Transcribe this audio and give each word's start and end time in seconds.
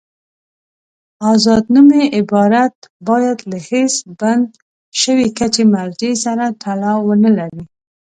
آزاد 1.31 1.63
نومي 1.73 2.03
عبارت 2.17 2.75
باید 3.07 3.37
له 3.49 3.57
هېڅ 3.69 3.93
بند 4.19 4.47
شوي 5.01 5.27
کچې 5.37 5.63
مرجع 5.75 6.13
سره 6.25 6.45
تړاو 6.61 6.99
ونلري. 7.09 7.63